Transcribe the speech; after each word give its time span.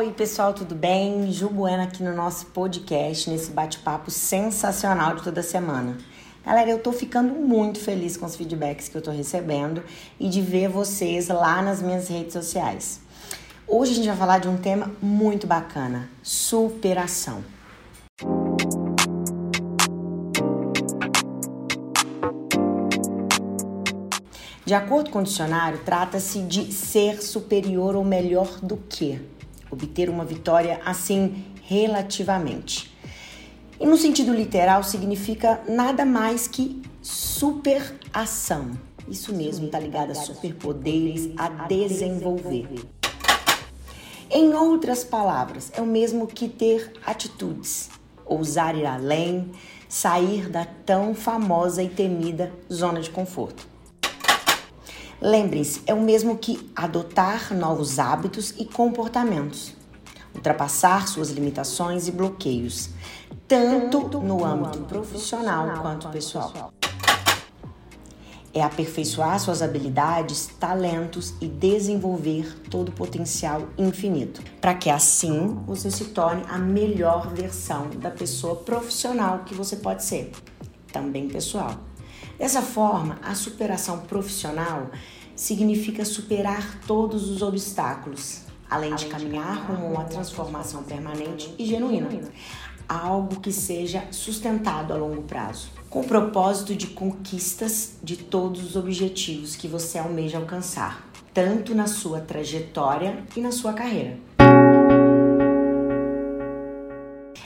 Oi, 0.00 0.14
pessoal, 0.14 0.54
tudo 0.54 0.74
bem? 0.74 1.30
Ju 1.30 1.50
Bueno 1.50 1.82
aqui 1.82 2.02
no 2.02 2.16
nosso 2.16 2.46
podcast, 2.46 3.28
nesse 3.28 3.50
bate-papo 3.50 4.10
sensacional 4.10 5.14
de 5.14 5.22
toda 5.22 5.42
semana. 5.42 5.98
Galera, 6.42 6.70
eu 6.70 6.78
tô 6.78 6.90
ficando 6.90 7.34
muito 7.34 7.78
feliz 7.78 8.16
com 8.16 8.24
os 8.24 8.34
feedbacks 8.34 8.88
que 8.88 8.96
eu 8.96 9.02
tô 9.02 9.10
recebendo 9.10 9.82
e 10.18 10.26
de 10.30 10.40
ver 10.40 10.70
vocês 10.70 11.28
lá 11.28 11.60
nas 11.60 11.82
minhas 11.82 12.08
redes 12.08 12.32
sociais. 12.32 13.02
Hoje 13.68 13.92
a 13.92 13.94
gente 13.96 14.08
vai 14.08 14.16
falar 14.16 14.38
de 14.38 14.48
um 14.48 14.56
tema 14.56 14.90
muito 15.02 15.46
bacana: 15.46 16.08
superação. 16.22 17.44
De 24.64 24.72
acordo 24.72 25.10
com 25.10 25.18
o 25.18 25.22
dicionário, 25.22 25.80
trata-se 25.84 26.40
de 26.40 26.72
ser 26.72 27.20
superior 27.20 27.94
ou 27.94 28.04
melhor 28.04 28.60
do 28.62 28.78
que, 28.78 29.20
obter 29.70 30.08
uma 30.08 30.24
vitória 30.24 30.80
assim 30.84 31.44
relativamente. 31.62 32.94
E 33.78 33.86
no 33.86 33.96
sentido 33.96 34.34
literal 34.34 34.82
significa 34.82 35.62
nada 35.68 36.04
mais 36.04 36.46
que 36.46 36.82
superação. 37.00 38.72
Isso 39.08 39.34
mesmo, 39.34 39.66
está 39.66 39.78
ligado 39.78 40.10
a 40.10 40.14
superpoderes, 40.14 41.30
a 41.36 41.48
desenvolver. 41.66 42.68
Em 44.30 44.54
outras 44.54 45.02
palavras, 45.02 45.72
é 45.74 45.80
o 45.80 45.86
mesmo 45.86 46.26
que 46.26 46.48
ter 46.48 46.92
atitudes, 47.04 47.90
ousar 48.24 48.76
ir 48.76 48.86
além, 48.86 49.50
sair 49.88 50.48
da 50.48 50.64
tão 50.64 51.14
famosa 51.14 51.82
e 51.82 51.88
temida 51.88 52.52
zona 52.72 53.00
de 53.00 53.10
conforto. 53.10 53.69
Lembrem-se, 55.20 55.82
é 55.86 55.92
o 55.92 56.00
mesmo 56.00 56.38
que 56.38 56.70
adotar 56.74 57.54
novos 57.54 57.98
hábitos 57.98 58.54
e 58.56 58.64
comportamentos, 58.64 59.74
ultrapassar 60.34 61.06
suas 61.08 61.28
limitações 61.28 62.08
e 62.08 62.10
bloqueios, 62.10 62.88
tanto 63.46 64.18
no 64.18 64.42
âmbito 64.42 64.78
profissional 64.84 65.82
quanto 65.82 66.08
pessoal. 66.08 66.72
É 68.54 68.62
aperfeiçoar 68.62 69.38
suas 69.38 69.60
habilidades, 69.60 70.48
talentos 70.58 71.34
e 71.38 71.46
desenvolver 71.46 72.58
todo 72.70 72.88
o 72.88 72.92
potencial 72.92 73.68
infinito, 73.76 74.42
para 74.58 74.74
que 74.74 74.88
assim 74.88 75.54
você 75.66 75.90
se 75.90 76.06
torne 76.06 76.42
a 76.48 76.56
melhor 76.56 77.28
versão 77.28 77.90
da 77.90 78.10
pessoa 78.10 78.56
profissional 78.56 79.40
que 79.44 79.54
você 79.54 79.76
pode 79.76 80.02
ser, 80.02 80.32
também 80.90 81.28
pessoal. 81.28 81.89
Dessa 82.40 82.62
forma, 82.62 83.18
a 83.22 83.34
superação 83.34 83.98
profissional 83.98 84.90
significa 85.36 86.06
superar 86.06 86.80
todos 86.86 87.28
os 87.28 87.42
obstáculos, 87.42 88.44
além 88.68 88.94
de 88.94 89.08
caminhar 89.08 89.66
rumo 89.66 89.88
a 89.88 89.90
uma 89.90 90.04
transformação 90.04 90.82
permanente 90.82 91.54
e 91.58 91.66
genuína, 91.66 92.08
algo 92.88 93.40
que 93.40 93.52
seja 93.52 94.04
sustentado 94.10 94.94
a 94.94 94.96
longo 94.96 95.20
prazo, 95.24 95.68
com 95.90 96.00
o 96.00 96.06
propósito 96.06 96.74
de 96.74 96.86
conquistas 96.86 97.98
de 98.02 98.16
todos 98.16 98.64
os 98.64 98.74
objetivos 98.74 99.54
que 99.54 99.68
você 99.68 99.98
almeja 99.98 100.38
alcançar, 100.38 101.06
tanto 101.34 101.74
na 101.74 101.86
sua 101.86 102.22
trajetória 102.22 103.22
e 103.36 103.40
na 103.40 103.52
sua 103.52 103.74
carreira. 103.74 104.16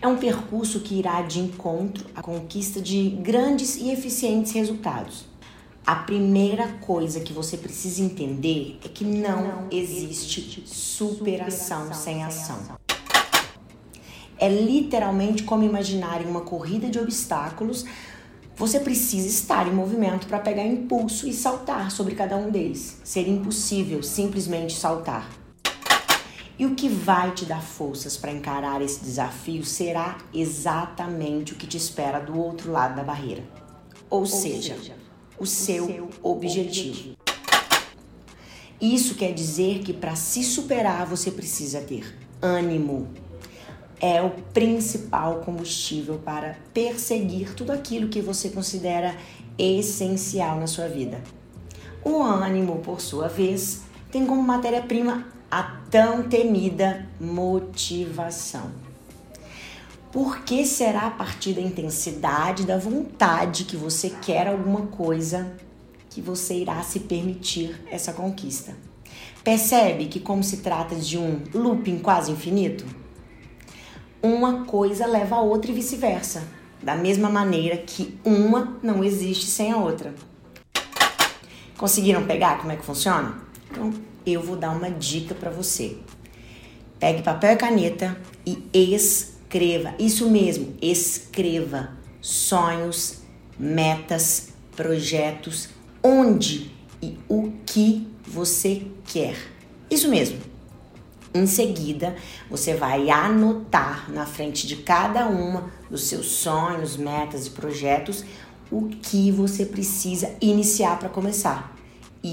É 0.00 0.06
um 0.06 0.16
percurso 0.16 0.78
que 0.78 0.94
irá 0.94 1.22
de 1.22 1.40
encontro 1.40 2.06
à 2.14 2.22
conquista 2.22 2.80
de 2.80 3.10
grandes 3.20 3.76
e 3.76 3.90
eficientes 3.90 4.52
resultados. 4.52 5.26
A 5.84 5.96
primeira 5.96 6.68
coisa 6.80 7.18
que 7.18 7.32
você 7.32 7.56
precisa 7.56 8.00
entender 8.00 8.78
é 8.84 8.88
que 8.88 9.04
não 9.04 9.66
existe 9.72 10.62
superação 10.66 11.92
sem 11.92 12.22
ação. 12.22 12.78
É 14.38 14.48
literalmente 14.48 15.42
como 15.42 15.64
imaginar 15.64 16.22
em 16.22 16.26
uma 16.26 16.42
corrida 16.42 16.88
de 16.88 17.00
obstáculos. 17.00 17.84
Você 18.54 18.78
precisa 18.78 19.26
estar 19.26 19.66
em 19.66 19.74
movimento 19.74 20.28
para 20.28 20.38
pegar 20.38 20.64
impulso 20.64 21.26
e 21.26 21.32
saltar 21.32 21.90
sobre 21.90 22.14
cada 22.14 22.36
um 22.36 22.52
deles. 22.52 23.00
Seria 23.02 23.32
impossível 23.32 24.00
simplesmente 24.04 24.74
saltar. 24.76 25.28
E 26.58 26.66
o 26.66 26.74
que 26.74 26.88
vai 26.88 27.30
te 27.30 27.44
dar 27.44 27.62
forças 27.62 28.16
para 28.16 28.32
encarar 28.32 28.82
esse 28.82 29.00
desafio 29.00 29.64
será 29.64 30.18
exatamente 30.34 31.52
o 31.52 31.56
que 31.56 31.68
te 31.68 31.76
espera 31.76 32.18
do 32.18 32.36
outro 32.36 32.72
lado 32.72 32.96
da 32.96 33.04
barreira. 33.04 33.44
Ou, 34.10 34.20
Ou 34.20 34.26
seja, 34.26 34.74
seja, 34.76 34.96
o 35.38 35.46
seu, 35.46 35.86
seu 35.86 36.10
objetivo. 36.20 37.14
objetivo. 37.14 37.16
Isso 38.80 39.14
quer 39.14 39.32
dizer 39.32 39.80
que 39.80 39.92
para 39.92 40.16
se 40.16 40.42
superar 40.42 41.06
você 41.06 41.30
precisa 41.30 41.80
ter 41.80 42.16
ânimo. 42.42 43.08
É 44.00 44.20
o 44.22 44.30
principal 44.30 45.40
combustível 45.40 46.18
para 46.18 46.56
perseguir 46.72 47.54
tudo 47.54 47.70
aquilo 47.70 48.08
que 48.08 48.20
você 48.20 48.48
considera 48.48 49.16
essencial 49.56 50.58
na 50.58 50.66
sua 50.66 50.88
vida. 50.88 51.20
O 52.04 52.22
ânimo, 52.22 52.78
por 52.78 53.00
sua 53.00 53.28
vez, 53.28 53.82
tem 54.10 54.24
como 54.24 54.40
matéria-prima 54.42 55.37
a 55.50 55.62
tão 55.90 56.24
temida 56.24 57.06
motivação. 57.20 58.70
Por 60.12 60.40
que 60.40 60.64
será 60.66 61.06
a 61.06 61.10
partir 61.10 61.54
da 61.54 61.60
intensidade 61.60 62.64
da 62.64 62.78
vontade 62.78 63.64
que 63.64 63.76
você 63.76 64.10
quer 64.10 64.48
alguma 64.48 64.86
coisa 64.86 65.54
que 66.10 66.20
você 66.20 66.54
irá 66.54 66.82
se 66.82 67.00
permitir 67.00 67.80
essa 67.90 68.12
conquista? 68.12 68.74
Percebe 69.42 70.06
que, 70.06 70.20
como 70.20 70.42
se 70.42 70.58
trata 70.58 70.94
de 70.96 71.16
um 71.16 71.42
looping 71.54 71.98
quase 71.98 72.30
infinito, 72.30 72.84
uma 74.22 74.64
coisa 74.64 75.06
leva 75.06 75.36
a 75.36 75.40
outra 75.40 75.70
e 75.70 75.74
vice-versa, 75.74 76.42
da 76.82 76.94
mesma 76.94 77.30
maneira 77.30 77.76
que 77.76 78.18
uma 78.24 78.76
não 78.82 79.02
existe 79.02 79.46
sem 79.46 79.72
a 79.72 79.76
outra. 79.76 80.14
Conseguiram 81.76 82.26
pegar 82.26 82.58
como 82.58 82.72
é 82.72 82.76
que 82.76 82.84
funciona? 82.84 83.47
Então, 83.70 83.92
eu 84.24 84.42
vou 84.42 84.56
dar 84.56 84.70
uma 84.70 84.90
dica 84.90 85.34
para 85.34 85.50
você. 85.50 85.96
Pegue 86.98 87.22
papel 87.22 87.52
e 87.52 87.56
caneta 87.56 88.16
e 88.44 88.94
escreva. 88.94 89.94
Isso 89.98 90.28
mesmo, 90.28 90.74
escreva 90.82 91.90
sonhos, 92.20 93.20
metas, 93.58 94.48
projetos, 94.74 95.68
onde 96.02 96.70
e 97.02 97.16
o 97.28 97.52
que 97.64 98.08
você 98.26 98.86
quer. 99.06 99.36
Isso 99.90 100.08
mesmo. 100.08 100.38
Em 101.32 101.46
seguida, 101.46 102.16
você 102.50 102.74
vai 102.74 103.10
anotar 103.10 104.10
na 104.10 104.26
frente 104.26 104.66
de 104.66 104.76
cada 104.76 105.26
uma 105.26 105.70
dos 105.90 106.04
seus 106.04 106.26
sonhos, 106.26 106.96
metas 106.96 107.46
e 107.46 107.50
projetos 107.50 108.24
o 108.70 108.88
que 108.88 109.30
você 109.30 109.64
precisa 109.64 110.34
iniciar 110.40 110.98
para 110.98 111.08
começar. 111.08 111.77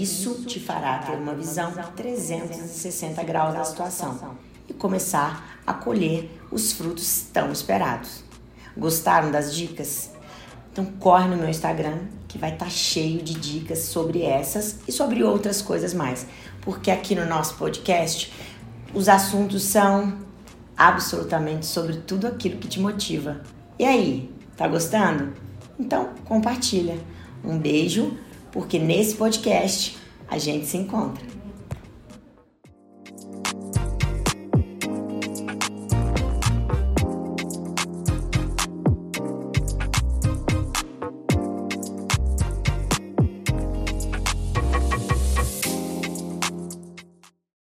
Isso 0.00 0.44
te 0.46 0.58
fará 0.58 0.98
ter 0.98 1.16
uma 1.16 1.34
visão 1.34 1.72
360 1.94 3.22
graus 3.24 3.54
da 3.54 3.64
situação 3.64 4.36
e 4.68 4.72
começar 4.72 5.60
a 5.66 5.74
colher 5.74 6.30
os 6.50 6.72
frutos 6.72 7.26
tão 7.32 7.52
esperados. 7.52 8.24
Gostaram 8.76 9.30
das 9.30 9.54
dicas? 9.54 10.10
Então 10.72 10.86
corre 10.98 11.28
no 11.28 11.36
meu 11.36 11.48
Instagram 11.48 11.98
que 12.26 12.38
vai 12.38 12.54
estar 12.54 12.64
tá 12.64 12.70
cheio 12.70 13.20
de 13.22 13.34
dicas 13.34 13.80
sobre 13.80 14.22
essas 14.22 14.78
e 14.88 14.92
sobre 14.92 15.22
outras 15.22 15.60
coisas 15.60 15.92
mais, 15.92 16.26
porque 16.62 16.90
aqui 16.90 17.14
no 17.14 17.26
nosso 17.26 17.56
podcast 17.56 18.32
os 18.94 19.08
assuntos 19.08 19.62
são 19.62 20.18
absolutamente 20.76 21.66
sobre 21.66 21.98
tudo 21.98 22.26
aquilo 22.26 22.56
que 22.56 22.68
te 22.68 22.80
motiva. 22.80 23.42
E 23.78 23.84
aí, 23.84 24.34
tá 24.56 24.66
gostando? 24.66 25.34
Então 25.78 26.10
compartilha. 26.24 26.98
Um 27.44 27.58
beijo 27.58 28.16
porque 28.52 28.78
nesse 28.78 29.14
podcast 29.16 29.96
a 30.28 30.38
gente 30.38 30.66
se 30.66 30.76
encontra. 30.76 31.41